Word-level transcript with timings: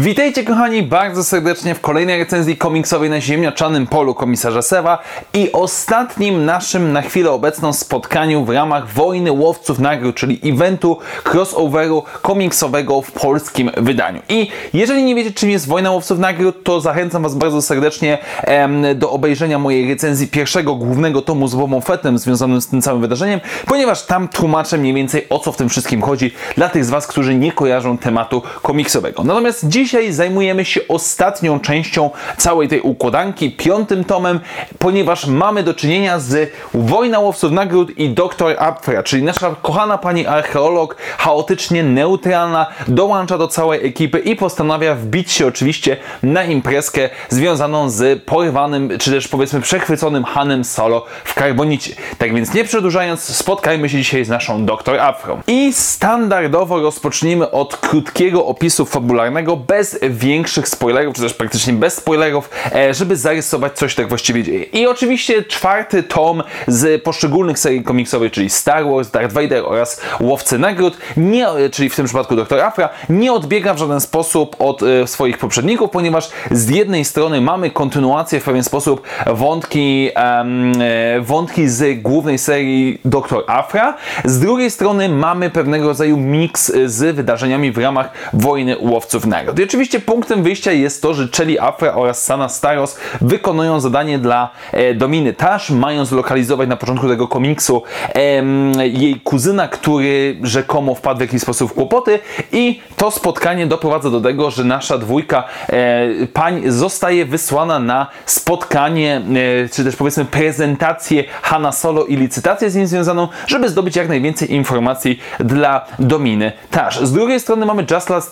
Witajcie 0.00 0.44
kochani 0.44 0.82
bardzo 0.82 1.24
serdecznie 1.24 1.74
w 1.74 1.80
kolejnej 1.80 2.18
recenzji 2.18 2.56
komiksowej 2.56 3.10
na 3.10 3.20
ziemniaczanym 3.20 3.86
polu 3.86 4.14
komisarza 4.14 4.62
Sewa 4.62 4.98
i 5.34 5.52
ostatnim 5.52 6.44
naszym 6.44 6.92
na 6.92 7.02
chwilę 7.02 7.30
obecną 7.30 7.72
spotkaniu 7.72 8.44
w 8.44 8.50
ramach 8.50 8.92
Wojny 8.92 9.32
Łowców 9.32 9.78
Nagród, 9.78 10.16
czyli 10.16 10.40
eventu 10.44 10.98
crossoveru 11.32 12.02
komiksowego 12.22 13.02
w 13.02 13.12
polskim 13.12 13.70
wydaniu. 13.76 14.20
I 14.28 14.50
jeżeli 14.72 15.04
nie 15.04 15.14
wiecie 15.14 15.30
czym 15.30 15.50
jest 15.50 15.68
Wojna 15.68 15.90
Łowców 15.90 16.18
Nagród, 16.18 16.64
to 16.64 16.80
zachęcam 16.80 17.22
Was 17.22 17.34
bardzo 17.34 17.62
serdecznie 17.62 18.18
em, 18.42 18.86
do 18.94 19.10
obejrzenia 19.10 19.58
mojej 19.58 19.88
recenzji 19.88 20.28
pierwszego 20.28 20.74
głównego 20.74 21.22
tomu 21.22 21.48
z 21.48 21.54
Bobą 21.54 21.80
Fettem 21.80 22.18
związanym 22.18 22.60
z 22.60 22.68
tym 22.68 22.82
całym 22.82 23.00
wydarzeniem, 23.00 23.40
ponieważ 23.66 24.02
tam 24.02 24.28
tłumaczę 24.28 24.78
mniej 24.78 24.94
więcej 24.94 25.26
o 25.30 25.38
co 25.38 25.52
w 25.52 25.56
tym 25.56 25.68
wszystkim 25.68 26.02
chodzi 26.02 26.32
dla 26.56 26.68
tych 26.68 26.84
z 26.84 26.90
Was, 26.90 27.06
którzy 27.06 27.34
nie 27.34 27.52
kojarzą 27.52 27.98
tematu 27.98 28.42
komiksowego. 28.62 29.24
Natomiast 29.24 29.68
dzisiaj 29.88 30.12
zajmujemy 30.12 30.64
się 30.64 30.80
ostatnią 30.88 31.60
częścią 31.60 32.10
całej 32.36 32.68
tej 32.68 32.80
układanki, 32.80 33.50
piątym 33.50 34.04
tomem, 34.04 34.40
ponieważ 34.78 35.26
mamy 35.26 35.62
do 35.62 35.74
czynienia 35.74 36.18
z 36.18 36.52
Wojna 36.74 37.18
Łowców 37.18 37.52
Nagród 37.52 37.98
i 37.98 38.10
Doktor 38.10 38.56
Apfra, 38.58 39.02
czyli 39.02 39.22
nasza 39.22 39.54
kochana 39.62 39.98
pani 39.98 40.26
archeolog, 40.26 40.96
chaotycznie 41.18 41.82
neutralna, 41.82 42.66
dołącza 42.88 43.38
do 43.38 43.48
całej 43.48 43.86
ekipy 43.86 44.18
i 44.18 44.36
postanawia 44.36 44.94
wbić 44.94 45.32
się 45.32 45.46
oczywiście 45.46 45.96
na 46.22 46.44
imprezkę 46.44 47.08
związaną 47.28 47.90
z 47.90 48.22
porwanym, 48.22 48.98
czy 48.98 49.10
też 49.10 49.28
powiedzmy 49.28 49.60
przechwyconym 49.60 50.24
Hanem 50.24 50.64
Solo 50.64 51.04
w 51.24 51.34
Karbonicie. 51.34 51.94
Tak 52.18 52.34
więc 52.34 52.54
nie 52.54 52.64
przedłużając, 52.64 53.22
spotkajmy 53.36 53.88
się 53.88 53.98
dzisiaj 53.98 54.24
z 54.24 54.28
naszą 54.28 54.64
Doktor 54.64 55.00
Afrą. 55.00 55.40
I 55.46 55.72
standardowo 55.72 56.80
rozpoczniemy 56.80 57.50
od 57.50 57.76
krótkiego 57.76 58.46
opisu 58.46 58.86
fabularnego, 58.86 59.56
bez 59.56 59.77
większych 60.10 60.68
spoilerów, 60.68 61.14
czy 61.14 61.22
też 61.22 61.34
praktycznie 61.34 61.72
bez 61.72 61.94
spoilerów, 61.94 62.50
e, 62.74 62.94
żeby 62.94 63.16
zarysować 63.16 63.72
coś 63.72 63.94
tak 63.94 64.08
właściwie 64.08 64.42
dzieje. 64.42 64.62
I 64.62 64.86
oczywiście 64.86 65.42
czwarty 65.42 66.02
tom 66.02 66.42
z 66.66 67.02
poszczególnych 67.02 67.58
serii 67.58 67.82
komiksowych, 67.82 68.32
czyli 68.32 68.50
Star 68.50 68.84
Wars, 68.84 69.10
Darth 69.10 69.34
Vader 69.34 69.62
oraz 69.66 70.00
Łowcy 70.20 70.58
Nagród, 70.58 70.98
nie, 71.16 71.46
czyli 71.72 71.90
w 71.90 71.96
tym 71.96 72.06
przypadku 72.06 72.36
Dr. 72.36 72.60
Afra, 72.60 72.88
nie 73.08 73.32
odbiega 73.32 73.74
w 73.74 73.78
żaden 73.78 74.00
sposób 74.00 74.56
od 74.58 74.82
e, 74.82 75.06
swoich 75.06 75.38
poprzedników, 75.38 75.90
ponieważ 75.90 76.30
z 76.50 76.68
jednej 76.68 77.04
strony 77.04 77.40
mamy 77.40 77.70
kontynuację 77.70 78.40
w 78.40 78.44
pewien 78.44 78.64
sposób 78.64 79.02
wątki, 79.26 80.10
e, 80.16 81.20
wątki 81.20 81.68
z 81.68 82.02
głównej 82.02 82.38
serii 82.38 83.00
Dr. 83.04 83.44
Afra, 83.46 83.96
z 84.24 84.40
drugiej 84.40 84.70
strony 84.70 85.08
mamy 85.08 85.50
pewnego 85.50 85.88
rodzaju 85.88 86.16
miks 86.16 86.72
z 86.86 87.16
wydarzeniami 87.16 87.72
w 87.72 87.78
ramach 87.78 88.10
Wojny 88.32 88.76
Łowców 88.80 89.26
Nagród. 89.26 89.56
Oczywiście 89.68 90.00
punktem 90.00 90.42
wyjścia 90.42 90.72
jest 90.72 91.02
to, 91.02 91.14
że 91.14 91.28
Celi 91.28 91.58
Afra 91.58 91.94
oraz 91.94 92.24
Sana 92.24 92.48
Staros 92.48 92.98
wykonują 93.20 93.80
zadanie 93.80 94.18
dla 94.18 94.50
e, 94.72 94.94
Dominy 94.94 95.32
Tash, 95.32 95.70
mają 95.70 96.04
zlokalizować 96.04 96.68
na 96.68 96.76
początku 96.76 97.08
tego 97.08 97.28
komiksu 97.28 97.82
em, 98.14 98.72
jej 98.80 99.20
kuzyna, 99.20 99.68
który 99.68 100.36
rzekomo 100.42 100.94
wpadł 100.94 101.18
w 101.18 101.20
jakiś 101.20 101.42
sposób 101.42 101.70
w 101.70 101.74
kłopoty 101.74 102.18
i 102.52 102.80
to 102.96 103.10
spotkanie 103.10 103.66
doprowadza 103.66 104.10
do 104.10 104.20
tego, 104.20 104.50
że 104.50 104.64
nasza 104.64 104.98
dwójka 104.98 105.44
e, 105.68 106.26
pań 106.26 106.62
zostaje 106.66 107.26
wysłana 107.26 107.78
na 107.78 108.06
spotkanie, 108.26 109.22
e, 109.64 109.68
czy 109.68 109.84
też 109.84 109.96
powiedzmy 109.96 110.24
prezentację 110.24 111.24
Hanna 111.42 111.72
Solo 111.72 112.04
i 112.04 112.16
licytację 112.16 112.70
z 112.70 112.76
nim 112.76 112.86
związaną, 112.86 113.28
żeby 113.46 113.68
zdobyć 113.68 113.96
jak 113.96 114.08
najwięcej 114.08 114.52
informacji 114.54 115.20
dla 115.40 115.84
Dominy 115.98 116.52
Tash. 116.70 117.00
Z 117.00 117.12
drugiej 117.12 117.40
strony 117.40 117.66
mamy 117.66 117.84
Jasla, 117.90 118.22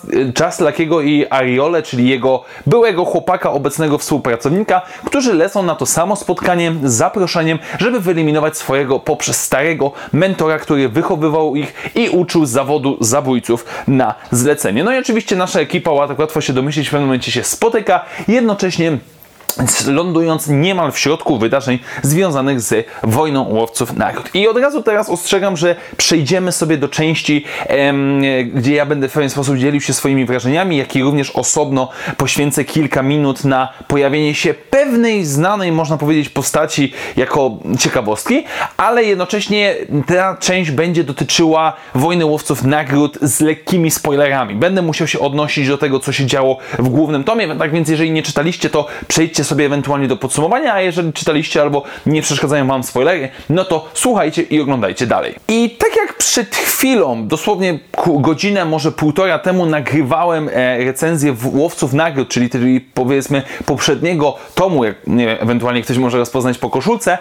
Jaslakiego 0.41 1.01
i 1.01 1.16
Ariole, 1.31 1.83
czyli 1.83 2.09
jego 2.09 2.45
byłego 2.67 3.05
chłopaka, 3.05 3.51
obecnego 3.51 3.99
współpracownika, 3.99 4.83
którzy 5.05 5.35
lecą 5.35 5.63
na 5.63 5.75
to 5.75 5.87
samo 5.87 6.17
spotkanie 6.17 6.73
z 6.85 6.93
zaproszeniem, 6.93 7.59
żeby 7.79 8.01
wyeliminować 8.01 8.57
swojego 8.57 8.99
poprzez 8.99 9.45
starego 9.45 9.93
mentora, 10.13 10.59
który 10.59 10.89
wychowywał 10.89 11.57
ich 11.57 11.91
i 11.95 12.09
uczył 12.09 12.47
zawodu 12.47 12.97
zabójców 13.01 13.65
na 13.89 14.15
zlecenie. 14.31 14.85
No 14.85 14.93
i 14.93 14.99
oczywiście 14.99 15.37
nasza 15.37 15.61
ekipa, 15.61 16.09
tak 16.09 16.19
łatwo 16.19 16.41
się 16.41 16.53
domyślić, 16.53 16.89
w 16.89 16.91
pewnym 16.91 17.07
momencie 17.09 17.33
się 17.33 17.45
spotyka, 17.45 18.05
jednocześnie 18.29 18.99
lądując 19.87 20.49
niemal 20.49 20.93
w 20.93 20.99
środku 20.99 21.39
wydarzeń 21.39 21.79
związanych 22.03 22.61
z 22.61 22.87
wojną 23.03 23.43
łowców 23.43 23.97
nagród. 23.97 24.35
I 24.35 24.49
od 24.49 24.57
razu 24.59 24.83
teraz 24.83 25.09
ostrzegam, 25.09 25.57
że 25.57 25.77
przejdziemy 25.97 26.53
sobie 26.53 26.79
do 26.79 26.89
części, 26.89 27.45
em, 27.67 28.23
gdzie 28.55 28.75
ja 28.75 28.87
będę 28.87 29.09
w 29.09 29.13
pewien 29.13 29.31
sposób 29.31 29.57
dzielił 29.57 29.81
się 29.81 29.93
swoimi 29.93 30.25
wrażeniami, 30.25 30.77
jak 30.77 30.97
i 30.97 31.03
również 31.03 31.31
osobno 31.31 31.89
poświęcę 32.17 32.65
kilka 32.65 33.03
minut 33.03 33.45
na 33.45 33.69
pojawienie 33.89 34.35
się 34.35 34.55
pewnej 34.55 35.25
znanej, 35.25 35.73
można 35.73 35.97
powiedzieć, 35.97 36.29
postaci 36.29 36.93
jako 37.17 37.51
ciekawostki, 37.79 38.45
ale 38.77 39.05
jednocześnie 39.05 39.75
ta 40.07 40.37
część 40.37 40.71
będzie 40.71 41.05
dotyczyła 41.05 41.73
wojny 41.95 42.27
łowców 42.27 42.65
nagród 42.65 43.19
z 43.23 43.41
lekkimi 43.41 43.91
spoilerami. 43.91 44.55
Będę 44.55 44.83
musiał 44.83 45.07
się 45.07 45.19
odnosić 45.19 45.69
do 45.69 45.79
tego, 45.79 46.01
co 46.01 46.13
się 46.13 46.27
działo 46.27 46.59
w 46.79 46.89
głównym 46.89 47.25
tomie, 47.25 47.57
tak 47.57 47.73
więc 47.73 47.89
jeżeli 47.89 48.11
nie 48.11 48.23
czytaliście, 48.23 48.71
to 48.71 48.87
przejdźcie 49.09 49.45
sobie 49.47 49.67
ewentualnie 49.67 50.09
do 50.09 50.17
podsumowania, 50.17 50.75
a 50.75 50.81
jeżeli 50.81 51.13
czytaliście 51.13 51.63
albo 51.63 51.83
nie 52.07 52.23
przeszkadzają 52.23 52.67
Wam 52.67 52.83
spoilery, 52.83 53.29
no 53.51 53.65
to 53.65 53.89
słuchajcie 53.95 54.43
i 54.43 54.61
oglądajcie 54.61 55.07
dalej. 55.07 55.35
I 55.49 55.77
tak 55.79 55.97
jak 55.97 56.17
przed 56.19 56.57
chwilą, 56.57 57.29
dosłownie 57.29 57.79
godzinę, 58.07 58.65
może 58.65 58.93
półtora 58.93 59.39
temu 59.39 59.67
nagrywałem 59.67 60.51
e, 60.53 60.85
recenzję 60.85 61.37
Łowców 61.53 61.93
Nagród, 61.93 62.29
czyli, 62.29 62.81
powiedzmy 62.81 63.43
poprzedniego 63.67 64.37
tomu, 64.55 64.85
jak 64.85 64.97
nie, 65.07 65.41
ewentualnie 65.41 65.83
ktoś 65.83 65.99
może 65.99 66.19
rozpoznać 66.19 66.59
po 66.59 66.71
koszulce, 66.71 67.19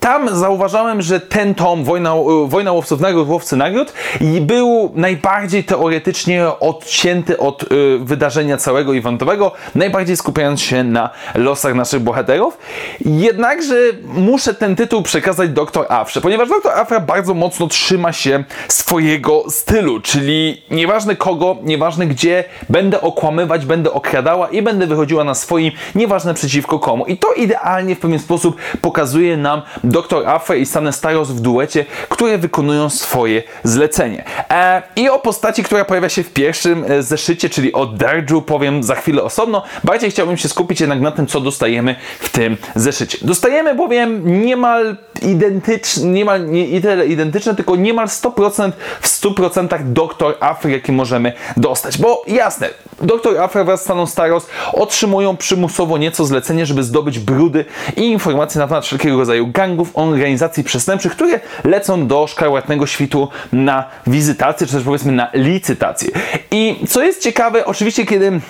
tam 0.00 0.36
zauważałem, 0.36 1.02
że 1.02 1.20
ten 1.20 1.54
tom, 1.54 1.84
Wojna, 1.84 2.14
Wojna 2.46 2.72
Łowców 2.72 3.00
Nagród, 3.00 3.28
Łowcy 3.28 3.56
Nagród, 3.56 3.92
był 4.40 4.92
najbardziej 4.94 5.64
teoretycznie 5.64 6.46
odcięty 6.60 7.38
od 7.38 7.62
y, 7.62 7.98
wydarzenia 7.98 8.56
całego 8.56 8.96
eventowego, 8.96 9.52
najbardziej 9.74 10.16
skupiając 10.16 10.61
się 10.62 10.84
na 10.84 11.10
losach 11.34 11.74
naszych 11.74 12.00
bohaterów. 12.00 12.58
Jednakże 13.00 13.74
muszę 14.04 14.54
ten 14.54 14.76
tytuł 14.76 15.02
przekazać 15.02 15.50
Dr. 15.50 15.86
Afrze, 15.88 16.20
ponieważ 16.20 16.48
Dr. 16.48 16.72
Afra 16.72 17.00
bardzo 17.00 17.34
mocno 17.34 17.66
trzyma 17.66 18.12
się 18.12 18.44
swojego 18.68 19.50
stylu, 19.50 20.00
czyli 20.00 20.62
nieważne 20.70 21.16
kogo, 21.16 21.56
nieważne 21.62 22.06
gdzie, 22.06 22.44
będę 22.68 23.00
okłamywać, 23.00 23.66
będę 23.66 23.92
okradała 23.92 24.48
i 24.48 24.62
będę 24.62 24.86
wychodziła 24.86 25.24
na 25.24 25.34
swoim, 25.34 25.72
nieważne 25.94 26.34
przeciwko 26.34 26.78
komu. 26.78 27.06
I 27.06 27.18
to 27.18 27.32
idealnie 27.32 27.96
w 27.96 27.98
pewien 27.98 28.18
sposób 28.18 28.56
pokazuje 28.80 29.36
nam 29.36 29.62
Dr. 29.84 30.28
Afra 30.28 30.56
i 30.56 30.66
Stanę 30.66 30.92
Staros 30.92 31.30
w 31.30 31.40
duecie, 31.40 31.84
które 32.08 32.38
wykonują 32.38 32.90
swoje 32.90 33.42
zlecenie. 33.64 34.24
E, 34.50 34.82
I 34.96 35.08
o 35.08 35.18
postaci, 35.18 35.62
która 35.62 35.84
pojawia 35.84 36.08
się 36.08 36.22
w 36.22 36.32
pierwszym 36.32 36.84
e, 36.88 37.02
zeszycie, 37.02 37.50
czyli 37.50 37.72
o 37.72 37.86
Darju 37.86 38.42
powiem 38.42 38.82
za 38.82 38.94
chwilę 38.94 39.22
osobno. 39.22 39.62
Bardziej 39.84 40.10
chciałbym 40.10 40.36
się 40.42 40.48
skupić 40.48 40.80
jednak 40.80 41.00
na 41.00 41.10
tym, 41.10 41.26
co 41.26 41.40
dostajemy 41.40 41.96
w 42.20 42.30
tym 42.30 42.56
zeszycie. 42.74 43.18
Dostajemy 43.22 43.74
bowiem 43.74 44.42
niemal 44.42 44.96
identyczne, 45.22 46.04
niemal 46.04 46.50
nie 46.50 46.80
tyle 46.80 47.06
identyczne, 47.06 47.54
tylko 47.54 47.76
niemal 47.76 48.06
100% 48.06 48.72
w 49.00 49.08
100% 49.08 49.92
doktor 49.92 50.36
Afry, 50.40 50.70
jaki 50.70 50.92
możemy 50.92 51.32
dostać. 51.56 51.98
Bo 51.98 52.22
jasne, 52.26 52.68
doktor 53.02 53.38
Afra 53.38 53.64
wraz 53.64 53.80
z 53.80 53.84
Staną 53.84 54.06
Staros 54.06 54.46
otrzymują 54.72 55.36
przymusowo 55.36 55.98
nieco 55.98 56.24
zlecenie, 56.24 56.66
żeby 56.66 56.82
zdobyć 56.82 57.18
brudy 57.18 57.64
i 57.96 58.02
informacje 58.02 58.58
na 58.58 58.68
temat 58.68 58.84
wszelkiego 58.84 59.18
rodzaju 59.18 59.46
gangów, 59.46 59.90
organizacji 59.94 60.64
przestępczych, 60.64 61.12
które 61.12 61.40
lecą 61.64 62.06
do 62.06 62.26
szkarłatnego 62.26 62.86
świtu 62.86 63.28
na 63.52 63.84
wizytację, 64.06 64.66
czy 64.66 64.72
też 64.72 64.82
powiedzmy 64.82 65.12
na 65.12 65.30
licytację. 65.34 66.10
I 66.50 66.84
co 66.88 67.02
jest 67.02 67.22
ciekawe, 67.22 67.66
oczywiście 67.66 68.06
kiedy 68.06 68.40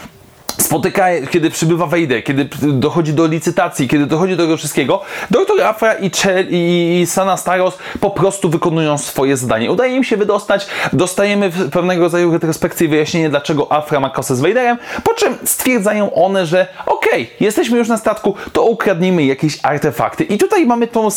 spotyka, 0.59 1.07
kiedy 1.31 1.51
przybywa 1.51 1.87
Vader, 1.87 2.25
kiedy 2.25 2.49
dochodzi 2.63 3.13
do 3.13 3.27
licytacji, 3.27 3.89
kiedy 3.89 4.07
dochodzi 4.07 4.37
do 4.37 4.43
tego 4.43 4.57
wszystkiego, 4.57 5.01
Dr. 5.31 5.63
Afra 5.63 5.95
i, 5.95 6.11
Chel, 6.11 6.47
i 6.51 7.05
Sana 7.07 7.37
Staros 7.37 7.79
po 8.01 8.11
prostu 8.11 8.49
wykonują 8.49 8.99
swoje 8.99 9.37
zadanie. 9.37 9.73
Udaje 9.73 9.97
im 9.97 10.05
się 10.05 10.17
wydostać, 10.17 10.67
dostajemy 10.93 11.51
pewnego 11.73 12.03
rodzaju 12.03 12.33
retrospekcji 12.33 12.89
wyjaśnienie, 12.89 13.31
dlaczego 13.31 13.73
Afra 13.73 14.01
ma 14.01 14.11
kosę 14.11 14.37
z 14.37 14.41
Vaderem, 14.41 14.79
po 15.05 15.15
czym 15.15 15.35
stwierdzają 15.45 16.15
one, 16.15 16.47
że 16.47 16.67
okej, 16.87 17.23
okay, 17.23 17.27
jesteśmy 17.41 17.79
już 17.79 17.89
na 17.89 17.97
statku, 17.97 18.35
to 18.53 18.65
ukradnijmy 18.65 19.25
jakieś 19.25 19.59
artefakty. 19.63 20.25
I 20.25 20.39
tutaj 20.39 20.67
mamy 20.67 20.87
tą 20.87 21.09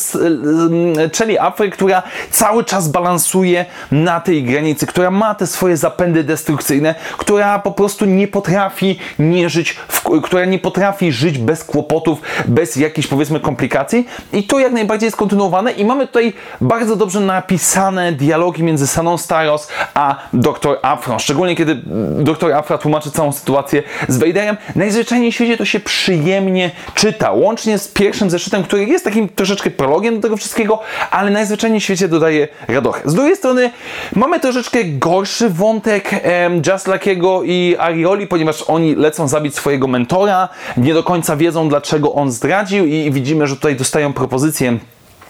Celi 1.12 1.40
Afry, 1.40 1.70
która 1.70 2.04
cały 2.32 2.64
czas 2.64 2.88
balansuje 2.88 3.66
na 3.92 4.20
tej 4.20 4.44
granicy, 4.44 4.88
która 4.88 5.12
ma 5.12 5.36
te 5.36 5.48
swoje 5.48 5.78
zapędy 5.78 6.24
destrukcyjne, 6.24 6.96
która 7.18 7.60
po 7.60 7.72
prostu 7.72 8.06
nie 8.06 8.28
potrafi 8.28 9.00
nie 9.30 9.50
żyć, 9.50 9.72
w, 9.88 10.22
która 10.22 10.46
nie 10.46 10.60
potrafi 10.60 11.12
żyć 11.12 11.38
bez 11.38 11.64
kłopotów, 11.64 12.22
bez 12.46 12.76
jakichś 12.76 13.08
powiedzmy 13.08 13.40
komplikacji 13.40 14.08
i 14.34 14.44
to 14.44 14.60
jak 14.60 14.74
najbardziej 14.74 15.08
jest 15.08 15.18
kontynuowane 15.18 15.72
i 15.72 15.86
mamy 15.86 16.08
tutaj 16.08 16.34
bardzo 16.62 16.96
dobrze 16.96 17.20
napisane 17.20 18.12
dialogi 18.12 18.64
między 18.64 18.88
Saną 18.88 19.18
Staros 19.18 19.68
a 19.94 20.16
dr 20.34 20.80
Afro, 20.82 21.20
szczególnie 21.20 21.56
kiedy 21.56 21.82
dr 22.20 22.54
Afra 22.54 22.78
tłumaczy 22.78 23.12
całą 23.12 23.32
sytuację 23.32 23.84
z 24.08 24.18
Vaderem. 24.18 24.58
Najzwyczajniej 24.76 25.32
w 25.32 25.36
świecie 25.36 25.58
to 25.58 25.66
się 25.66 25.80
przyjemnie 25.80 26.72
czyta, 26.94 27.32
łącznie 27.32 27.80
z 27.80 27.88
pierwszym 27.88 28.30
zeszytem, 28.30 28.64
który 28.64 28.86
jest 28.86 29.06
takim 29.06 29.30
troszeczkę 29.30 29.72
prologiem 29.72 30.16
do 30.16 30.22
tego 30.22 30.38
wszystkiego, 30.38 30.80
ale 31.12 31.32
najzwyczajniej 31.32 31.80
w 31.80 31.84
świecie 31.84 32.08
dodaje 32.08 32.48
radochę. 32.68 33.02
Z 33.06 33.14
drugiej 33.14 33.36
strony 33.36 33.72
mamy 34.16 34.40
troszeczkę 34.40 34.84
gorszy 34.84 35.50
wątek 35.50 36.12
um, 36.12 36.62
Just 36.68 36.88
Luckiego 36.88 37.44
i 37.44 37.76
Arioli, 37.80 38.28
ponieważ 38.28 38.62
oni 38.68 38.96
lecą 38.96 39.15
zabić 39.24 39.56
swojego 39.56 39.88
mentora, 39.88 40.50
nie 40.78 40.94
do 40.94 41.04
końca 41.04 41.36
wiedzą 41.36 41.70
dlaczego 41.70 42.14
on 42.14 42.32
zdradził 42.32 42.86
i 42.86 43.12
widzimy, 43.12 43.48
że 43.48 43.56
tutaj 43.56 43.76
dostają 43.76 44.14
propozycję 44.14 44.78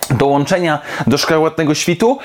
dołączenia 0.10 0.80
do 1.08 1.18
szkarłatnego 1.18 1.76
świtu 1.76 2.20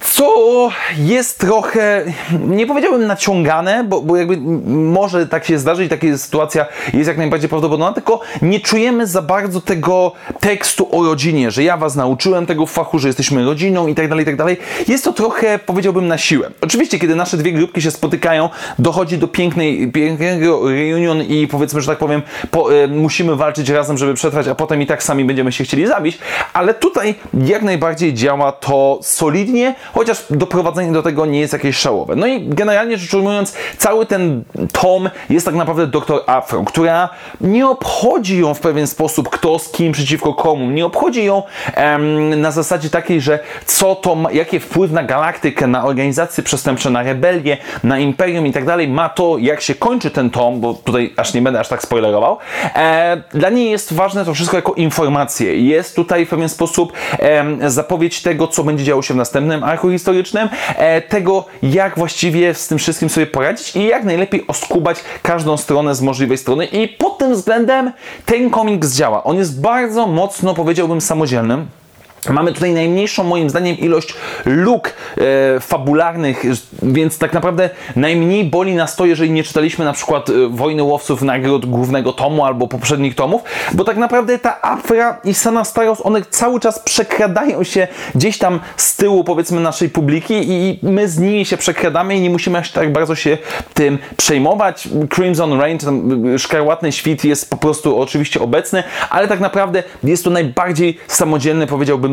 co 0.00 0.68
jest 0.96 1.38
trochę, 1.38 2.04
nie 2.40 2.66
powiedziałbym 2.66 3.06
naciągane, 3.06 3.84
bo, 3.84 4.02
bo 4.02 4.16
jakby 4.16 4.36
może 4.66 5.26
tak 5.26 5.44
się 5.44 5.58
zdarzyć, 5.58 5.90
taka 5.90 6.18
sytuacja 6.18 6.66
jest 6.92 7.08
jak 7.08 7.18
najbardziej 7.18 7.48
prawdopodobna, 7.48 7.92
tylko 7.92 8.20
nie 8.42 8.60
czujemy 8.60 9.06
za 9.06 9.22
bardzo 9.22 9.60
tego 9.60 10.12
tekstu 10.40 10.88
o 10.90 11.04
rodzinie, 11.04 11.50
że 11.50 11.62
ja 11.62 11.76
was 11.76 11.96
nauczyłem 11.96 12.46
tego 12.46 12.66
w 12.66 12.70
fachu, 12.70 12.98
że 12.98 13.08
jesteśmy 13.08 13.44
rodziną 13.44 13.86
i 13.86 13.94
tak 13.94 14.08
dalej, 14.08 14.22
i 14.22 14.26
tak 14.26 14.36
dalej. 14.36 14.56
Jest 14.88 15.04
to 15.04 15.12
trochę, 15.12 15.58
powiedziałbym, 15.58 16.08
na 16.08 16.18
siłę. 16.18 16.50
Oczywiście, 16.60 16.98
kiedy 16.98 17.14
nasze 17.14 17.36
dwie 17.36 17.52
grupki 17.52 17.82
się 17.82 17.90
spotykają, 17.90 18.48
dochodzi 18.78 19.18
do 19.18 19.28
pięknej, 19.28 19.92
pięknego 19.92 20.70
reunion 20.70 21.22
i 21.22 21.46
powiedzmy, 21.46 21.80
że 21.80 21.86
tak 21.86 21.98
powiem, 21.98 22.22
po, 22.50 22.74
e, 22.74 22.86
musimy 22.86 23.36
walczyć 23.36 23.68
razem, 23.68 23.98
żeby 23.98 24.14
przetrwać, 24.14 24.48
a 24.48 24.54
potem 24.54 24.82
i 24.82 24.86
tak 24.86 25.02
sami 25.02 25.24
będziemy 25.24 25.52
się 25.52 25.64
chcieli 25.64 25.86
zabić, 25.86 26.18
ale 26.52 26.74
tutaj 26.74 27.14
jak 27.46 27.62
najbardziej 27.62 28.14
działa 28.14 28.52
to 28.52 28.98
solidnie, 29.02 29.74
chociaż 29.94 30.24
doprowadzenie 30.30 30.92
do 30.92 31.02
tego 31.02 31.26
nie 31.26 31.40
jest 31.40 31.52
jakieś 31.52 31.76
szałowe. 31.76 32.16
No 32.16 32.26
i 32.26 32.48
generalnie 32.48 32.96
rzecz 32.96 33.14
ujmując, 33.14 33.54
cały 33.78 34.06
ten 34.06 34.44
tom 34.72 35.10
jest 35.30 35.46
tak 35.46 35.54
naprawdę 35.54 35.86
doktor 35.86 36.22
Afro, 36.26 36.64
która 36.64 37.08
nie 37.40 37.68
obchodzi 37.68 38.38
ją 38.38 38.54
w 38.54 38.60
pewien 38.60 38.86
sposób 38.86 39.28
kto 39.28 39.58
z 39.58 39.70
kim 39.70 39.92
przeciwko 39.92 40.34
komu, 40.34 40.70
nie 40.70 40.86
obchodzi 40.86 41.24
ją 41.24 41.42
em, 41.74 42.40
na 42.40 42.50
zasadzie 42.50 42.90
takiej, 42.90 43.20
że 43.20 43.38
co 43.66 43.94
to 43.94 44.14
ma, 44.14 44.32
jaki 44.32 44.60
wpływ 44.60 44.92
na 44.92 45.02
galaktykę, 45.02 45.66
na 45.66 45.84
organizacje 45.84 46.44
przestępcze, 46.44 46.90
na 46.90 47.02
rebelię, 47.02 47.56
na 47.84 47.98
imperium 47.98 48.46
i 48.46 48.52
tak 48.52 48.64
dalej 48.64 48.88
ma 48.88 49.08
to, 49.08 49.38
jak 49.38 49.60
się 49.60 49.74
kończy 49.74 50.10
ten 50.10 50.30
tom, 50.30 50.60
bo 50.60 50.74
tutaj 50.74 51.14
aż 51.16 51.34
nie 51.34 51.42
będę 51.42 51.60
aż 51.60 51.68
tak 51.68 51.82
spoilerował. 51.82 52.38
E, 52.74 53.22
dla 53.30 53.50
niej 53.50 53.70
jest 53.70 53.92
ważne 53.92 54.24
to 54.24 54.34
wszystko 54.34 54.56
jako 54.56 54.72
informacje. 54.72 55.56
Jest 55.56 55.96
tutaj 55.96 56.26
w 56.26 56.28
pewien 56.28 56.48
sposób 56.48 56.92
e, 57.18 57.70
zapowiedź 57.70 58.22
tego, 58.22 58.46
co 58.46 58.64
będzie 58.64 58.84
działo 58.84 59.02
się 59.02 59.14
w 59.14 59.16
następnym 59.16 59.64
archu 59.78 59.90
historycznym, 59.90 60.48
e, 60.76 61.02
tego 61.02 61.44
jak 61.62 61.98
właściwie 61.98 62.54
z 62.54 62.68
tym 62.68 62.78
wszystkim 62.78 63.08
sobie 63.08 63.26
poradzić 63.26 63.76
i 63.76 63.86
jak 63.86 64.04
najlepiej 64.04 64.44
oskubać 64.46 64.98
każdą 65.22 65.56
stronę 65.56 65.94
z 65.94 66.02
możliwej 66.02 66.38
strony 66.38 66.64
i 66.66 66.88
pod 66.88 67.18
tym 67.18 67.34
względem 67.34 67.92
ten 68.26 68.50
komiks 68.50 68.94
działa. 68.94 69.24
On 69.24 69.36
jest 69.36 69.60
bardzo 69.60 70.06
mocno, 70.06 70.54
powiedziałbym, 70.54 71.00
samodzielnym. 71.00 71.77
Mamy 72.30 72.52
tutaj 72.52 72.72
najmniejszą 72.72 73.24
moim 73.24 73.50
zdaniem 73.50 73.78
ilość 73.78 74.14
luk 74.44 74.88
e, 74.88 75.60
fabularnych, 75.60 76.42
więc 76.82 77.18
tak 77.18 77.32
naprawdę 77.32 77.70
najmniej 77.96 78.44
boli 78.44 78.74
nas 78.74 78.96
to, 78.96 79.06
jeżeli 79.06 79.30
nie 79.30 79.44
czytaliśmy 79.44 79.84
na 79.84 79.92
przykład 79.92 80.30
e, 80.30 80.32
Wojny 80.50 80.82
Łowców 80.82 81.22
nagród 81.22 81.66
głównego 81.66 82.12
tomu 82.12 82.44
albo 82.44 82.68
poprzednich 82.68 83.14
tomów, 83.14 83.42
bo 83.72 83.84
tak 83.84 83.96
naprawdę 83.96 84.38
ta 84.38 84.62
Afra 84.62 85.20
i 85.24 85.34
Sana 85.34 85.64
Staros, 85.64 86.00
one 86.06 86.22
cały 86.30 86.60
czas 86.60 86.78
przekradają 86.78 87.64
się 87.64 87.88
gdzieś 88.14 88.38
tam 88.38 88.60
z 88.76 88.96
tyłu 88.96 89.24
powiedzmy 89.24 89.60
naszej 89.60 89.88
publiki 89.88 90.34
i 90.34 90.78
my 90.82 91.08
z 91.08 91.18
nimi 91.18 91.44
się 91.44 91.56
przekradamy 91.56 92.16
i 92.16 92.20
nie 92.20 92.30
musimy 92.30 92.58
aż 92.58 92.72
tak 92.72 92.92
bardzo 92.92 93.14
się 93.14 93.38
tym 93.74 93.98
przejmować. 94.16 94.88
Crimson 95.14 95.60
Rain, 95.60 95.78
ten 95.78 96.26
e, 96.34 96.38
szkarłatny 96.38 96.92
świt 96.92 97.24
jest 97.24 97.50
po 97.50 97.56
prostu 97.56 98.00
oczywiście 98.00 98.40
obecny, 98.40 98.82
ale 99.10 99.28
tak 99.28 99.40
naprawdę 99.40 99.82
jest 100.04 100.24
to 100.24 100.30
najbardziej 100.30 100.98
samodzielny, 101.06 101.66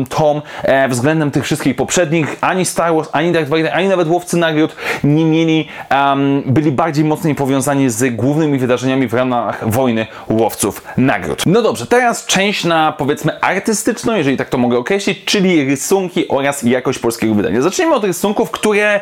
tom 0.04 0.42
e, 0.62 0.88
względem 0.88 1.30
tych 1.30 1.44
wszystkich 1.44 1.76
poprzednich. 1.76 2.36
Ani 2.40 2.64
Star 2.64 2.94
Wars, 2.94 3.08
ani 3.12 3.32
Darth 3.32 3.48
Vader, 3.48 3.74
ani 3.74 3.88
nawet 3.88 4.08
Łowcy 4.08 4.36
Nagród 4.36 4.76
nie 5.04 5.24
mieli, 5.24 5.68
um, 5.90 6.42
byli 6.46 6.72
bardziej 6.72 7.04
mocniej 7.04 7.34
powiązani 7.34 7.90
z 7.90 8.16
głównymi 8.16 8.58
wydarzeniami 8.58 9.08
w 9.08 9.14
ramach 9.14 9.70
wojny 9.70 10.06
Łowców 10.28 10.84
Nagród. 10.96 11.42
No 11.46 11.62
dobrze, 11.62 11.86
teraz 11.86 12.26
część 12.26 12.64
na 12.64 12.92
powiedzmy 12.92 13.40
artystyczną, 13.40 14.14
jeżeli 14.14 14.36
tak 14.36 14.48
to 14.48 14.58
mogę 14.58 14.78
określić, 14.78 15.24
czyli 15.24 15.64
rysunki 15.64 16.28
oraz 16.28 16.62
jakość 16.62 16.98
polskiego 16.98 17.34
wydania. 17.34 17.62
Zacznijmy 17.62 17.94
od 17.94 18.04
rysunków, 18.04 18.50
które 18.50 19.00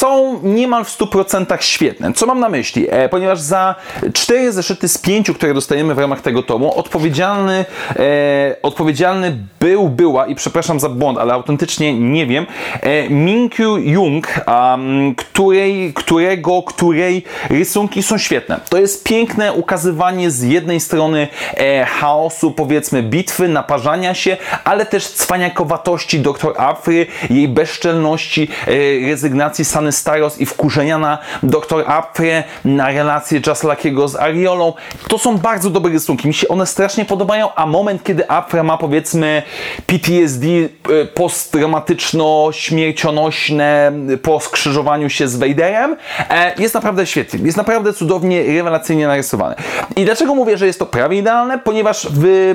są 0.00 0.40
niemal 0.42 0.84
w 0.84 0.98
100% 0.98 1.60
świetne. 1.60 2.12
Co 2.12 2.26
mam 2.26 2.40
na 2.40 2.48
myśli? 2.48 2.86
E, 2.90 3.08
ponieważ 3.08 3.40
za 3.40 3.74
cztery 4.12 4.52
zeszyty 4.52 4.88
z 4.88 4.98
pięciu, 4.98 5.34
które 5.34 5.54
dostajemy 5.54 5.94
w 5.94 5.98
ramach 5.98 6.20
tego 6.20 6.42
tomu, 6.42 6.74
odpowiedzialny, 6.74 7.64
e, 7.96 8.56
odpowiedzialny 8.62 9.36
był 9.60 9.88
była, 9.88 10.26
i 10.26 10.34
przepraszam 10.34 10.80
za 10.80 10.88
błąd, 10.88 11.18
ale 11.18 11.32
autentycznie 11.32 11.98
nie 11.98 12.26
wiem, 12.26 12.46
e, 12.80 13.08
Minkyu 13.08 13.78
Jung, 13.78 14.26
um, 14.46 15.14
której, 15.14 15.92
którego, 15.94 16.62
której 16.62 17.24
rysunki 17.50 18.02
są 18.02 18.18
świetne. 18.18 18.60
To 18.68 18.78
jest 18.78 19.04
piękne 19.04 19.52
ukazywanie 19.52 20.30
z 20.30 20.42
jednej 20.42 20.80
strony 20.80 21.28
e, 21.54 21.84
chaosu, 21.84 22.50
powiedzmy, 22.50 23.02
bitwy, 23.02 23.48
naparzania 23.48 24.14
się, 24.14 24.36
ale 24.64 24.86
też 24.86 25.08
cwaniakowatości 25.08 26.20
doktor 26.20 26.54
Afry, 26.60 27.06
jej 27.30 27.48
bezczelności, 27.48 28.48
e, 28.66 29.08
rezygnacji 29.08 29.64
Sany 29.90 29.92
Staros 29.92 30.40
i 30.40 30.46
wkurzenia 30.46 30.98
na 30.98 31.18
doktor 31.42 31.90
Afry, 31.90 32.42
na 32.64 32.88
relację 32.88 33.40
Jaslakiego 33.46 34.08
z 34.08 34.16
Ariolą. 34.16 34.72
To 35.08 35.18
są 35.18 35.38
bardzo 35.38 35.70
dobre 35.70 35.92
rysunki. 35.92 36.28
Mi 36.28 36.34
się 36.34 36.48
one 36.48 36.66
strasznie 36.66 37.04
podobają, 37.04 37.54
a 37.54 37.66
moment, 37.66 38.04
kiedy 38.04 38.30
Afra 38.30 38.62
ma 38.62 38.76
powiedzmy 38.76 39.42
PTSD 39.86 40.46
e, 40.46 40.68
posttraumatyczno-śmiercionośne 41.14 43.92
po 44.22 44.40
skrzyżowaniu 44.40 45.10
się 45.10 45.28
z 45.28 45.36
Vaderem 45.36 45.96
e, 46.30 46.54
jest 46.58 46.74
naprawdę 46.74 47.06
świetny. 47.06 47.46
Jest 47.46 47.56
naprawdę 47.56 47.92
cudownie, 47.92 48.42
rewelacyjnie 48.42 49.06
narysowany. 49.06 49.54
I 49.96 50.04
dlaczego 50.04 50.34
mówię, 50.34 50.58
że 50.58 50.66
jest 50.66 50.78
to 50.78 50.86
prawie 50.86 51.18
idealne? 51.18 51.58
Ponieważ 51.58 52.06
w 52.10 52.54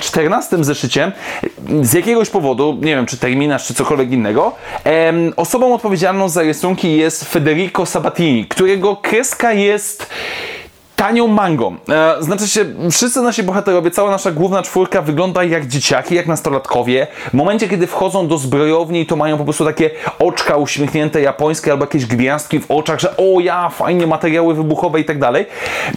14 0.00 0.56
mm, 0.56 0.64
zeszycie 0.64 1.12
z 1.82 1.92
jakiegoś 1.92 2.30
powodu, 2.30 2.78
nie 2.80 2.96
wiem 2.96 3.06
czy 3.06 3.16
terminarz, 3.16 3.66
czy 3.66 3.74
cokolwiek 3.74 4.12
innego, 4.12 4.52
osobą 5.36 5.74
odpowiedzialną 5.74 6.28
za 6.28 6.42
rysunki 6.68 6.96
jest 6.96 7.24
Federico 7.24 7.86
Sabatini, 7.86 8.46
którego 8.46 8.96
kreska 8.96 9.52
jest 9.52 10.10
tanią 10.96 11.26
mangą. 11.26 11.76
E, 11.88 12.22
znaczy 12.22 12.48
się, 12.48 12.64
wszyscy 12.90 13.22
nasi 13.22 13.42
bohaterowie, 13.42 13.90
cała 13.90 14.10
nasza 14.10 14.30
główna 14.30 14.62
czwórka 14.62 15.02
wygląda 15.02 15.44
jak 15.44 15.66
dzieciaki, 15.66 16.14
jak 16.14 16.26
nastolatkowie. 16.26 17.06
W 17.30 17.34
momencie, 17.34 17.68
kiedy 17.68 17.86
wchodzą 17.86 18.28
do 18.28 18.38
zbrojowni, 18.38 19.06
to 19.06 19.16
mają 19.16 19.38
po 19.38 19.44
prostu 19.44 19.64
takie 19.64 19.90
oczka 20.18 20.56
uśmiechnięte 20.56 21.20
japońskie 21.20 21.72
albo 21.72 21.84
jakieś 21.84 22.06
gwiazdki 22.06 22.60
w 22.60 22.70
oczach, 22.70 23.00
że 23.00 23.16
o 23.16 23.40
ja, 23.40 23.68
fajnie, 23.68 24.06
materiały 24.06 24.54
wybuchowe 24.54 25.00
i 25.00 25.04
tak 25.04 25.18
dalej. 25.18 25.46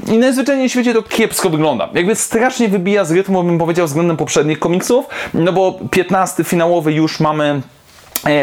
I 0.08 0.18
najzwyczajniej 0.18 0.70
w 0.70 0.72
świecie 0.72 0.94
to 0.94 1.02
kiepsko 1.02 1.50
wygląda. 1.50 1.90
Jakby 1.94 2.16
strasznie 2.16 2.68
wybija 2.68 3.06
z 3.06 3.12
rytmu, 3.12 3.44
bym 3.44 3.58
powiedział, 3.58 3.88
względem 3.88 4.18
poprzednich 4.18 4.60
komiksów, 4.60 5.06
no 5.34 5.54
bo 5.54 5.80
15 5.92 6.44
finałowy 6.44 6.94
już 6.94 7.20
mamy 7.20 7.62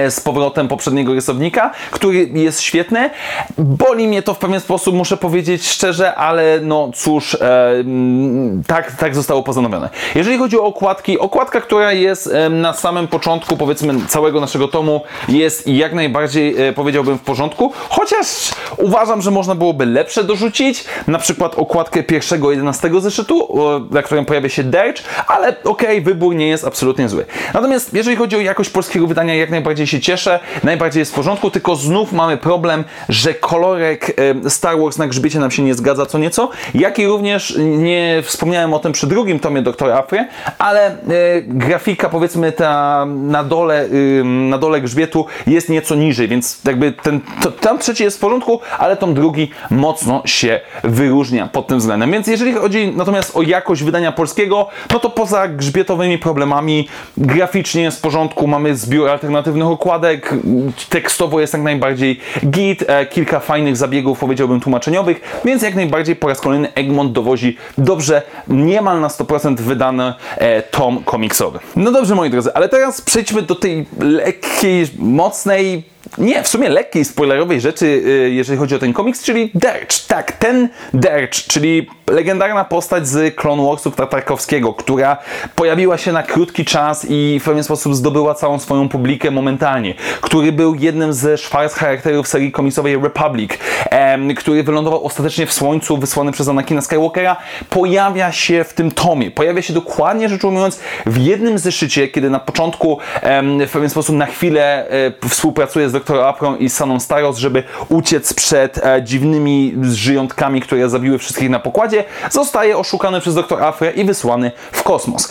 z 0.09 0.21
powrotem 0.21 0.69
poprzedniego 0.69 1.15
rysownika, 1.15 1.71
który 1.91 2.31
jest 2.35 2.61
świetny. 2.61 3.11
Boli 3.59 4.09
mnie 4.09 4.23
to 4.23 4.35
w 4.35 4.39
pewien 4.39 4.61
sposób, 4.61 4.95
muszę 4.95 5.17
powiedzieć 5.17 5.69
szczerze, 5.69 6.15
ale 6.15 6.61
no 6.63 6.91
cóż, 6.95 7.35
e, 7.35 7.85
tak, 8.67 8.93
tak 8.93 9.15
zostało 9.15 9.43
postanowione. 9.43 9.91
Jeżeli 10.15 10.39
chodzi 10.39 10.59
o 10.59 10.65
okładki, 10.65 11.19
okładka, 11.19 11.61
która 11.61 11.93
jest 11.93 12.27
e, 12.27 12.49
na 12.49 12.73
samym 12.73 13.09
początku, 13.09 13.57
powiedzmy, 13.57 13.95
całego 14.09 14.41
naszego 14.41 14.69
tomu, 14.69 15.01
jest 15.29 15.67
jak 15.67 15.95
najbardziej, 15.95 16.69
e, 16.69 16.73
powiedziałbym, 16.73 17.19
w 17.19 17.23
porządku, 17.23 17.73
chociaż 17.89 18.27
uważam, 18.77 19.23
że 19.23 19.31
można 19.31 19.55
byłoby 19.55 19.87
lepsze 19.87 20.25
dorzucić, 20.25 20.85
na 21.07 21.19
przykład 21.19 21.55
okładkę 21.55 22.03
pierwszego, 22.03 22.51
11 22.51 23.01
zeszytu, 23.01 23.59
na 23.91 24.03
którym 24.03 24.25
pojawia 24.25 24.49
się 24.49 24.65
Derch, 24.65 25.03
ale 25.27 25.49
okej, 25.49 25.65
okay, 25.65 26.01
wybór 26.01 26.35
nie 26.35 26.49
jest 26.49 26.65
absolutnie 26.65 27.09
zły. 27.09 27.25
Natomiast 27.55 27.95
jeżeli 27.95 28.17
chodzi 28.17 28.37
o 28.37 28.41
jakość 28.41 28.71
polskiego 28.71 29.07
wydania, 29.07 29.35
jak 29.35 29.51
najbardziej 29.51 29.68
najbardziej 29.69 29.87
się 29.87 30.01
cieszę, 30.01 30.41
najbardziej 30.65 31.01
jest 31.01 31.13
w 31.13 31.15
porządku, 31.15 31.51
tylko 31.51 31.77
znów 31.77 32.13
mamy 32.13 32.37
problem, 32.37 32.85
że 33.09 33.35
kolorek 33.35 34.17
Star 34.49 34.79
Wars 34.79 34.99
na 34.99 35.07
grzbiecie 35.07 35.39
nam 35.39 35.51
się 35.51 35.63
nie 35.63 35.75
zgadza 35.75 36.07
co 36.07 36.19
nieco, 36.19 36.51
jak 36.75 36.99
i 36.99 37.07
również 37.07 37.55
nie 37.59 38.23
wspomniałem 38.25 38.75
o 38.75 38.79
tym 38.79 38.93
przy 38.93 39.07
drugim 39.07 39.41
tomie 39.41 39.63
Doktora 39.63 39.99
Afry, 39.99 40.29
ale 40.59 40.87
e, 40.87 40.97
grafika 41.43 42.09
powiedzmy 42.09 42.53
ta 42.53 43.07
na 43.07 43.45
dole, 43.45 43.89
na 44.25 44.59
dole 44.59 44.81
grzbietu 44.81 45.27
jest 45.47 45.69
nieco 45.69 45.95
niżej, 45.95 46.29
więc 46.29 46.61
jakby 46.65 46.93
ten, 46.93 47.21
to, 47.43 47.51
tam 47.51 47.79
trzeci 47.79 48.05
jest 48.05 48.17
w 48.17 48.21
porządku, 48.21 48.61
ale 48.79 48.97
tom 48.97 49.15
drugi 49.15 49.51
mocno 49.71 50.23
się 50.25 50.61
wyróżnia 50.85 51.47
pod 51.47 51.67
tym 51.67 51.79
względem. 51.79 52.13
Więc 52.13 52.27
jeżeli 52.27 52.53
chodzi 52.53 52.93
natomiast 52.97 53.37
o 53.37 53.43
jakość 53.43 53.83
wydania 53.83 54.13
polskiego, 54.13 54.69
no 54.93 54.99
to 54.99 55.11
poza 55.11 55.49
grzbietowymi 55.49 56.19
problemami 56.19 56.89
graficznie 57.17 57.83
jest 57.83 57.99
w 57.99 58.01
porządku, 58.01 58.47
mamy 58.47 58.77
zbiór 58.77 59.09
alternatywnych 59.59 59.69
okładek, 59.69 60.35
tekstowo 60.89 61.41
jest 61.41 61.53
jak 61.53 61.63
najbardziej 61.63 62.21
git, 62.45 62.85
e, 62.87 63.07
kilka 63.07 63.41
fajnych 63.41 63.77
zabiegów 63.77 64.19
powiedziałbym 64.19 64.61
tłumaczeniowych, 64.61 65.41
więc 65.45 65.63
jak 65.63 65.75
najbardziej 65.75 66.17
po 66.17 66.29
raz 66.29 66.41
kolejny 66.41 66.75
Egmont 66.75 67.13
dowozi 67.13 67.57
dobrze, 67.79 68.23
niemal 68.49 69.01
na 69.01 69.09
100% 69.09 69.61
wydany 69.61 70.15
e, 70.37 70.63
tom 70.63 71.05
komiksowy. 71.05 71.59
No 71.77 71.93
dobrze 71.93 72.15
moi 72.15 72.31
drodzy, 72.31 72.55
ale 72.55 72.69
teraz 72.69 73.01
przejdźmy 73.01 73.43
do 73.43 73.55
tej 73.55 73.87
lekkiej, 73.99 74.87
mocnej 74.99 75.83
nie, 76.19 76.43
w 76.43 76.49
sumie 76.49 76.69
lekkiej 76.69 77.05
spoilerowej 77.05 77.61
rzeczy, 77.61 77.87
y, 77.87 78.31
jeżeli 78.31 78.59
chodzi 78.59 78.75
o 78.75 78.79
ten 78.79 78.93
komiks, 78.93 79.23
czyli 79.23 79.51
Derch. 79.55 80.07
Tak, 80.07 80.33
ten 80.33 80.69
Derch, 80.95 81.33
czyli 81.33 81.87
legendarna 82.11 82.65
postać 82.65 83.09
z 83.09 83.35
Clone 83.35 83.67
Warsów 83.67 83.97
Tatarkowskiego, 83.97 84.75
która 84.75 85.17
pojawiła 85.57 85.99
się 85.99 86.13
na 86.13 86.23
krótki 86.23 86.65
czas 86.65 87.07
i 87.09 87.41
w 87.41 87.45
pewien 87.45 87.65
sposób 87.65 87.95
zdobyła 87.95 88.35
całą 88.35 88.59
swoją 88.59 88.89
publikę 88.89 89.31
momentalnie, 89.31 89.95
który 90.21 90.53
był 90.53 90.75
jednym 90.75 91.13
ze 91.13 91.39
szwarc 91.39 91.75
charakterów 91.75 92.29
serii 92.29 92.53
komiksowej 92.53 92.97
Republic, 93.03 93.51
em, 93.91 94.35
który 94.35 94.63
wylądował 94.63 95.05
ostatecznie 95.05 95.47
w 95.47 95.53
słońcu, 95.53 95.97
wysłany 95.97 96.33
przez 96.33 96.49
Anakina 96.49 96.81
Skywalkera, 96.81 97.37
pojawia 97.71 98.33
się 98.33 98.65
w 98.65 98.73
tym 98.73 98.91
tomie. 98.91 99.31
Pojawia 99.31 99.63
się 99.63 99.73
dokładnie 99.73 100.29
rzecz 100.29 100.45
ujmując 100.45 100.81
w 101.07 101.17
jednym 101.17 101.59
zeszycie, 101.59 102.09
kiedy 102.09 102.31
na 102.31 102.41
początku 102.41 102.99
em, 103.23 103.67
w 103.67 103.71
pewien 103.71 103.91
sposób 103.91 104.17
na 104.17 104.27
chwilę 104.27 104.91
e, 104.91 105.29
współpracuje 105.29 105.91
z 105.91 105.95
Dr. 105.99 106.21
Aprą 106.21 106.57
i 106.57 106.69
Saną 106.69 107.01
Staros, 107.01 107.39
żeby 107.39 107.63
uciec 107.89 108.35
przed 108.35 108.85
e, 108.85 109.03
dziwnymi 109.03 109.75
żyjątkami, 109.83 110.61
które 110.61 110.91
zabiły 110.91 111.19
wszystkich 111.19 111.51
na 111.51 111.61
pokładzie, 111.61 112.05
zostaje 112.31 112.79
oszukany 112.79 113.21
przez 113.21 113.35
Dr. 113.35 113.63
Afrę 113.63 113.91
i 113.91 114.05
wysłany 114.05 114.53
w 114.73 114.83
kosmos. 114.83 115.29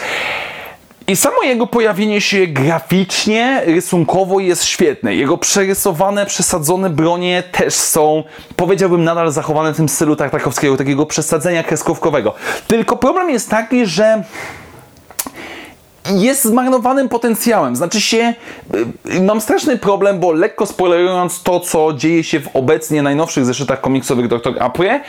I 1.10 1.16
samo 1.16 1.44
jego 1.44 1.68
pojawienie 1.68 2.22
się 2.22 2.48
graficznie, 2.48 3.62
rysunkowo 3.66 4.40
jest 4.40 4.66
świetne. 4.66 5.16
Jego 5.16 5.38
przerysowane, 5.38 6.26
przesadzone 6.26 6.90
bronie 6.90 7.44
też 7.52 7.74
są, 7.74 8.24
powiedziałbym, 8.56 9.04
nadal 9.04 9.32
zachowane 9.32 9.74
w 9.74 9.78
tym 9.78 9.90
stylu 9.90 10.16
tartakowskiego, 10.16 10.78
takiego 10.78 11.06
przesadzenia 11.06 11.64
kreskówkowego. 11.64 12.34
Tylko 12.68 12.96
problem 12.96 13.30
jest 13.30 13.50
taki, 13.50 13.86
że 13.86 14.24
jest 16.16 16.44
zmarnowanym 16.44 17.10
potencjałem. 17.10 17.76
Znaczy 17.76 18.02
się, 18.02 18.34
y, 19.16 19.22
mam 19.22 19.42
straszny 19.42 19.78
problem, 19.78 20.20
bo 20.20 20.32
lekko 20.32 20.66
spoilerując 20.66 21.44
to, 21.44 21.60
co 21.60 21.94
dzieje 21.94 22.24
się 22.24 22.40
w 22.40 22.56
obecnie 22.56 23.02
najnowszych 23.02 23.46
zeszytach 23.46 23.82
komiksowych 23.82 24.28
Dr. 24.28 24.64
Apre, 24.64 25.02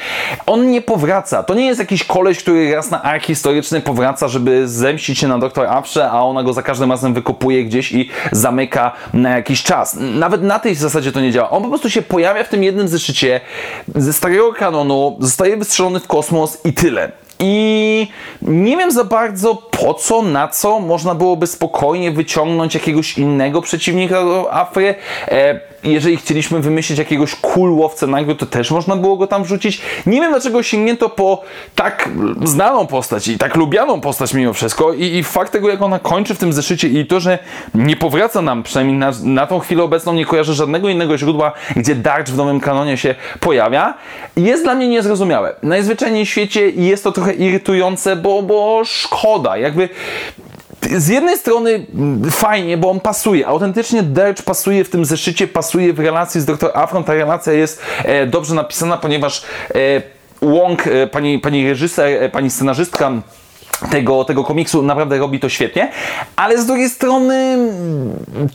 on 0.46 0.70
nie 0.70 0.82
powraca. 0.82 1.42
To 1.42 1.54
nie 1.54 1.66
jest 1.66 1.80
jakiś 1.80 2.04
koleś, 2.04 2.38
który 2.38 2.74
raz 2.74 2.90
na 2.90 3.02
ark 3.02 3.24
historyczny 3.24 3.80
powraca, 3.80 4.28
żeby 4.28 4.68
zemścić 4.68 5.18
się 5.18 5.28
na 5.28 5.38
Dr. 5.38 5.66
Aprze, 5.66 6.10
a 6.10 6.22
ona 6.22 6.42
go 6.42 6.52
za 6.52 6.62
każdym 6.62 6.90
razem 6.90 7.14
wykopuje 7.14 7.64
gdzieś 7.64 7.92
i 7.92 8.08
zamyka 8.32 8.92
na 9.12 9.30
jakiś 9.30 9.62
czas. 9.62 9.96
Nawet 10.00 10.42
na 10.42 10.58
tej 10.58 10.74
zasadzie 10.74 11.12
to 11.12 11.20
nie 11.20 11.32
działa. 11.32 11.50
On 11.50 11.62
po 11.62 11.68
prostu 11.68 11.90
się 11.90 12.02
pojawia 12.02 12.44
w 12.44 12.48
tym 12.48 12.64
jednym 12.64 12.88
zeszycie 12.88 13.40
ze 13.94 14.12
starego 14.12 14.52
kanonu, 14.52 15.16
zostaje 15.20 15.56
wystrzelony 15.56 16.00
w 16.00 16.06
kosmos 16.06 16.58
i 16.64 16.72
tyle. 16.72 17.12
I 17.40 18.08
nie 18.42 18.76
wiem 18.76 18.90
za 18.90 19.04
bardzo 19.04 19.54
po 19.54 19.94
co, 19.94 20.22
na 20.22 20.48
co 20.48 20.80
można 20.80 21.14
byłoby 21.14 21.46
spokojnie 21.46 22.10
wyciągnąć 22.10 22.74
jakiegoś 22.74 23.18
innego 23.18 23.62
przeciwnika 23.62 24.24
do 24.24 24.54
Afry. 24.54 24.94
E, 25.28 25.60
jeżeli 25.84 26.16
chcieliśmy 26.16 26.60
wymyślić 26.60 26.98
jakiegoś 26.98 27.34
cool 27.34 27.72
łowcę 27.72 28.06
nagród, 28.06 28.38
to 28.38 28.46
też 28.46 28.70
można 28.70 28.96
było 28.96 29.16
go 29.16 29.26
tam 29.26 29.44
wrzucić. 29.44 29.80
Nie 30.06 30.20
wiem 30.20 30.30
dlaczego 30.30 30.62
sięgnięto 30.62 31.08
po 31.08 31.42
tak 31.74 32.08
znaną 32.44 32.86
postać 32.86 33.28
i 33.28 33.38
tak 33.38 33.56
lubianą 33.56 34.00
postać 34.00 34.34
mimo 34.34 34.52
wszystko 34.52 34.92
i, 34.92 35.04
i 35.04 35.24
fakt 35.24 35.52
tego 35.52 35.68
jak 35.68 35.82
ona 35.82 35.98
kończy 35.98 36.34
w 36.34 36.38
tym 36.38 36.52
zeszycie 36.52 36.88
i 36.88 37.06
to, 37.06 37.20
że 37.20 37.38
nie 37.74 37.96
powraca 37.96 38.42
nam, 38.42 38.62
przynajmniej 38.62 38.96
na, 38.98 39.12
na 39.22 39.46
tą 39.46 39.58
chwilę 39.58 39.82
obecną 39.82 40.12
nie 40.12 40.24
kojarzę 40.24 40.54
żadnego 40.54 40.88
innego 40.88 41.18
źródła, 41.18 41.52
gdzie 41.76 41.94
Darch 41.94 42.28
w 42.28 42.36
nowym 42.36 42.60
kanonie 42.60 42.96
się 42.96 43.14
pojawia, 43.40 43.94
jest 44.36 44.62
dla 44.62 44.74
mnie 44.74 44.88
niezrozumiałe. 44.88 45.54
Najzwyczajniej 45.62 46.26
w 46.26 46.28
świecie 46.28 46.70
jest 46.70 47.04
to 47.04 47.12
trochę 47.12 47.34
irytujące, 47.34 48.16
bo, 48.16 48.42
bo 48.42 48.82
szkoda. 48.84 49.56
Jakby 49.56 49.88
z 50.96 51.08
jednej 51.08 51.36
strony 51.38 51.86
fajnie, 52.30 52.76
bo 52.76 52.90
on 52.90 53.00
pasuje. 53.00 53.46
Autentycznie 53.46 54.02
Derch 54.02 54.42
pasuje 54.42 54.84
w 54.84 54.90
tym 54.90 55.04
zeszycie, 55.04 55.48
pasuje 55.48 55.92
w 55.92 56.00
relacji 56.00 56.40
z 56.40 56.44
Dr. 56.44 56.70
Afron. 56.74 57.04
Ta 57.04 57.14
relacja 57.14 57.52
jest 57.52 57.82
e, 58.04 58.26
dobrze 58.26 58.54
napisana, 58.54 58.96
ponieważ 58.96 59.44
e, 59.74 60.02
Wong, 60.42 60.86
e, 60.86 61.06
pani, 61.06 61.38
pani 61.38 61.68
reżyser, 61.68 62.22
e, 62.22 62.28
pani 62.28 62.50
scenarzystka 62.50 63.12
tego, 63.90 64.24
tego 64.24 64.44
komiksu 64.44 64.82
naprawdę 64.82 65.18
robi 65.18 65.40
to 65.40 65.48
świetnie, 65.48 65.90
ale 66.36 66.58
z 66.58 66.66
drugiej 66.66 66.88
strony 66.88 67.58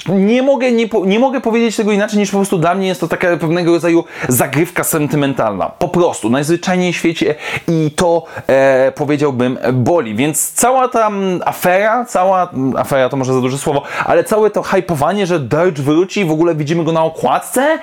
nie 0.10 0.44
mogę, 0.44 0.72
nie, 0.72 0.90
nie 1.06 1.20
mogę 1.20 1.42
powiedzieć 1.42 1.76
tego 1.76 1.92
inaczej 1.92 2.20
niż 2.20 2.32
po 2.32 2.38
prostu 2.38 2.58
dla 2.58 2.76
mnie 2.76 2.88
jest 2.88 3.02
to 3.02 3.08
taka 3.08 3.38
pewnego 3.38 3.72
rodzaju 3.72 4.04
zagrywka 4.30 4.84
sentymentalna. 4.84 5.70
Po 5.70 5.88
prostu, 5.88 6.30
najzwyczajniej 6.30 6.94
w 6.94 6.96
świecie 6.96 7.36
i 7.68 7.92
to 7.96 8.24
e, 8.48 8.92
powiedziałbym 8.96 9.60
boli. 9.74 10.16
Więc 10.16 10.52
cała 10.52 10.88
ta 10.88 11.10
afera, 11.46 12.06
cała 12.06 12.50
afera 12.78 13.10
to 13.10 13.18
może 13.18 13.34
za 13.34 13.42
duże 13.42 13.58
słowo, 13.58 13.84
ale 14.06 14.24
całe 14.24 14.50
to 14.50 14.64
hypowanie, 14.64 15.26
że 15.26 15.40
Dirge 15.40 15.84
wróci 15.84 16.20
i 16.20 16.26
w 16.26 16.32
ogóle 16.32 16.56
widzimy 16.56 16.84
go 16.84 16.92
na 16.92 17.04
okładce, 17.04 17.80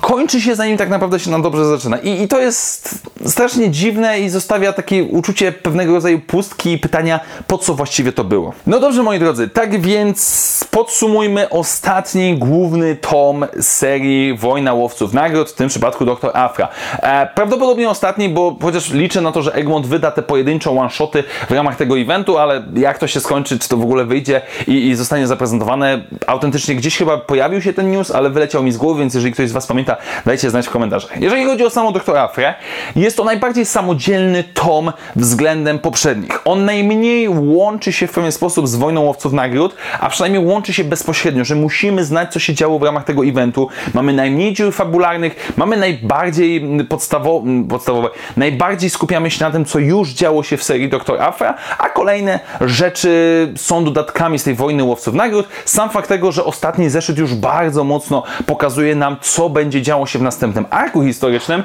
kończy 0.00 0.40
się 0.40 0.54
zanim 0.54 0.76
tak 0.76 0.88
naprawdę 0.88 1.18
się 1.18 1.30
nam 1.30 1.42
dobrze 1.42 1.64
zaczyna. 1.64 1.98
I, 1.98 2.22
I, 2.22 2.28
to 2.28 2.40
jest 2.40 2.98
strasznie 3.26 3.70
dziwne 3.70 4.20
i 4.20 4.28
zostawia 4.28 4.72
takie 4.72 5.04
uczucie 5.04 5.52
pewnego 5.52 5.92
rodzaju 5.92 6.20
pustki 6.20 6.72
i 6.72 6.78
pytania, 6.78 7.20
po 7.46 7.58
co 7.58 7.74
właściwie 7.74 8.12
to 8.12 8.24
było. 8.24 8.52
No 8.66 8.80
dobrze, 8.80 9.02
moi 9.02 9.18
drodzy, 9.18 9.48
tak 9.48 9.80
więc 9.80 10.64
podsumujmy 10.70 11.50
ostatni 11.50 12.38
główny 12.38 12.96
tom 12.96 13.46
serii 13.60 14.34
Wojna 14.34 14.74
Łowców 14.74 15.12
Nagród, 15.12 15.50
w 15.50 15.54
tym 15.54 15.68
przypadku 15.68 16.04
Dr. 16.04 16.30
Afra. 16.34 16.68
E, 17.02 17.28
prawdopodobnie 17.34 17.90
ostatni, 17.90 18.28
bo 18.28 18.56
chociaż 18.62 18.90
liczę 18.90 19.20
na 19.20 19.32
to, 19.32 19.42
że 19.42 19.54
Egmont 19.54 19.86
wyda 19.86 20.10
te 20.10 20.22
pojedyncze 20.22 20.70
one-shoty 20.70 21.24
w 21.48 21.50
ramach 21.50 21.76
tego 21.76 21.98
eventu, 21.98 22.38
ale 22.38 22.62
jak 22.76 22.98
to 22.98 23.06
się 23.06 23.20
skończy, 23.20 23.58
czy 23.58 23.68
to 23.68 23.76
w 23.76 23.82
ogóle 23.82 24.04
wyjdzie 24.04 24.40
i, 24.66 24.88
i 24.88 24.94
zostanie 24.94 25.26
zaprezentowane, 25.26 26.04
autentycznie 26.26 26.74
gdzieś 26.74 26.96
chyba 26.96 27.18
pojawił 27.18 27.62
się 27.62 27.72
ten 27.72 27.90
news, 27.90 28.10
ale 28.10 28.30
wyleciał 28.30 28.62
mi 28.62 28.72
z 28.72 28.76
głowy, 28.76 29.00
więc 29.00 29.14
jeżeli 29.14 29.32
ktoś 29.32 29.43
z 29.48 29.52
Was 29.52 29.66
pamięta, 29.66 29.96
dajcie 30.26 30.50
znać 30.50 30.66
w 30.66 30.70
komentarzach. 30.70 31.20
Jeżeli 31.20 31.44
chodzi 31.44 31.64
o 31.64 31.70
samą 31.70 31.92
doktora 31.92 32.22
Afrę, 32.22 32.54
jest 32.96 33.16
to 33.16 33.24
najbardziej 33.24 33.64
samodzielny 33.66 34.44
tom 34.44 34.92
względem 35.16 35.78
poprzednich. 35.78 36.40
On 36.44 36.64
najmniej 36.64 37.28
łączy 37.28 37.92
się 37.92 38.06
w 38.06 38.12
pewien 38.12 38.32
sposób 38.32 38.68
z 38.68 38.76
Wojną 38.76 39.00
Łowców 39.00 39.32
Nagród, 39.32 39.74
a 40.00 40.08
przynajmniej 40.08 40.44
łączy 40.44 40.72
się 40.72 40.84
bezpośrednio, 40.84 41.44
że 41.44 41.54
musimy 41.54 42.04
znać, 42.04 42.32
co 42.32 42.38
się 42.38 42.54
działo 42.54 42.78
w 42.78 42.82
ramach 42.82 43.04
tego 43.04 43.24
eventu. 43.24 43.68
Mamy 43.94 44.12
najmniej 44.12 44.52
dziur 44.52 44.74
fabularnych, 44.74 45.52
mamy 45.56 45.76
najbardziej 45.76 46.68
podstawo 46.88 47.42
podstawowe, 47.68 48.08
najbardziej 48.36 48.90
skupiamy 48.90 49.30
się 49.30 49.44
na 49.44 49.50
tym, 49.50 49.64
co 49.64 49.78
już 49.78 50.10
działo 50.10 50.42
się 50.42 50.56
w 50.56 50.64
serii 50.64 50.88
Doktor 50.88 51.22
Afra, 51.22 51.54
a 51.78 51.88
kolejne 51.88 52.40
rzeczy 52.60 53.52
są 53.56 53.84
dodatkami 53.84 54.38
z 54.38 54.44
tej 54.44 54.54
Wojny 54.54 54.84
Łowców 54.84 55.14
Nagród. 55.14 55.48
Sam 55.64 55.90
fakt 55.90 56.08
tego, 56.08 56.32
że 56.32 56.44
ostatni 56.44 56.90
zeszyt 56.90 57.18
już 57.18 57.34
bardzo 57.34 57.84
mocno 57.84 58.22
pokazuje 58.46 58.94
nam, 58.94 59.16
co 59.24 59.50
będzie 59.50 59.82
działo 59.82 60.06
się 60.06 60.18
w 60.18 60.22
następnym 60.22 60.66
arku 60.70 61.02
historycznym, 61.02 61.62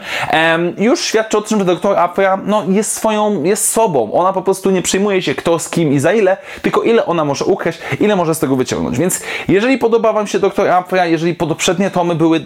już 0.78 1.02
świadczy 1.02 1.38
o 1.38 1.42
tym, 1.42 1.60
że 1.60 1.66
doktor 1.66 1.98
Afra 1.98 2.40
no, 2.46 2.64
jest 2.68 2.92
swoją, 2.92 3.44
jest 3.44 3.72
sobą. 3.72 4.14
Ona 4.14 4.34
po 4.34 4.42
prostu 4.42 4.72
nie 4.72 4.82
przejmuje 4.82 5.22
się 5.22 5.36
kto 5.36 5.60
z 5.60 5.70
kim 5.70 5.94
i 5.94 6.00
za 6.00 6.14
ile, 6.14 6.38
tylko 6.62 6.82
ile 6.82 7.06
ona 7.06 7.26
może 7.26 7.46
ukraść, 7.46 7.80
ile 8.00 8.16
może 8.16 8.36
z 8.36 8.40
tego 8.40 8.56
wyciągnąć. 8.56 8.98
Więc 8.98 9.22
jeżeli 9.48 9.78
podoba 9.78 10.14
Wam 10.14 10.28
się 10.28 10.40
doktor 10.40 10.68
Afra, 10.68 11.06
jeżeli 11.06 11.36
poprzednie 11.36 11.92
tomy 11.92 12.16
były 12.16 12.42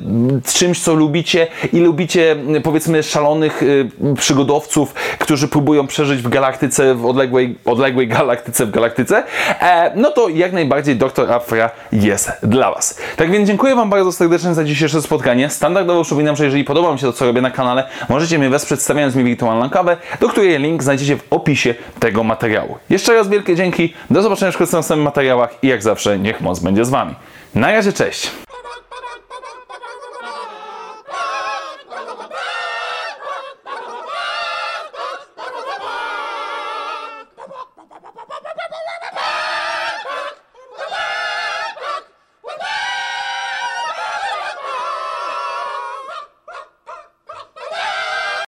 czymś, 0.53 0.79
co 0.79 0.93
lubicie 0.93 1.47
i 1.73 1.79
lubicie 1.79 2.35
powiedzmy 2.63 3.03
szalonych 3.03 3.63
y, 3.63 3.89
przygodowców, 4.17 4.93
którzy 5.19 5.47
próbują 5.47 5.87
przeżyć 5.87 6.21
w 6.21 6.29
galaktyce, 6.29 6.95
w 6.95 7.05
odległej, 7.05 7.57
odległej 7.65 8.07
galaktyce 8.07 8.65
w 8.65 8.71
galaktyce, 8.71 9.23
e, 9.59 9.91
no 9.95 10.11
to 10.11 10.29
jak 10.29 10.53
najbardziej 10.53 10.95
doktor 10.95 11.31
Afra 11.31 11.69
jest 11.91 12.31
dla 12.43 12.71
Was. 12.71 12.99
Tak 13.15 13.31
więc 13.31 13.47
dziękuję 13.47 13.75
Wam 13.75 13.89
bardzo 13.89 14.11
serdecznie 14.11 14.53
za 14.53 14.63
dzisiejsze 14.63 15.02
spotkanie. 15.03 15.49
Standardowo 15.49 16.03
przypominam, 16.03 16.35
że 16.35 16.45
jeżeli 16.45 16.63
podoba 16.63 16.87
Wam 16.87 16.97
się 16.97 17.05
to, 17.05 17.13
co 17.13 17.25
robię 17.25 17.41
na 17.41 17.51
kanale, 17.51 17.87
możecie 18.09 18.39
mnie 18.39 18.49
wesprzeć 18.49 18.81
stawiając 18.81 19.15
mi 19.15 19.23
wirtualną 19.23 19.69
kawę, 19.69 19.97
do 20.19 20.29
której 20.29 20.59
link 20.59 20.83
znajdziecie 20.83 21.17
w 21.17 21.23
opisie 21.29 21.75
tego 21.99 22.23
materiału. 22.23 22.77
Jeszcze 22.89 23.13
raz 23.13 23.29
wielkie 23.29 23.55
dzięki, 23.55 23.93
do 24.09 24.21
zobaczenia 24.21 24.51
w 24.51 24.59
następnych 24.59 25.05
materiałach 25.05 25.55
i 25.61 25.67
jak 25.67 25.83
zawsze 25.83 26.19
niech 26.19 26.41
moc 26.41 26.59
będzie 26.59 26.85
z 26.85 26.89
Wami. 26.89 27.15
Na 27.55 27.71
razie, 27.71 27.93
cześć! 27.93 28.31